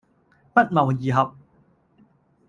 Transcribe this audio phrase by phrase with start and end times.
[0.55, 1.35] 不謀而合